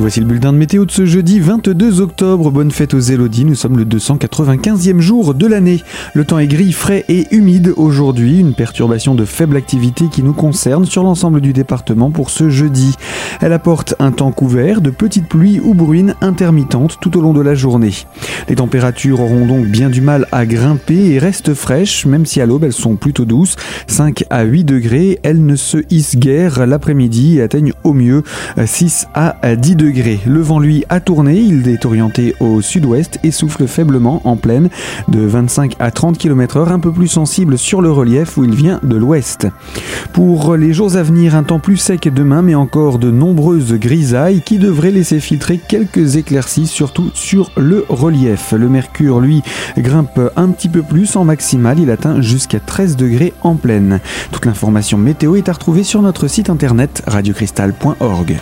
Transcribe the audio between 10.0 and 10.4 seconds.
qui nous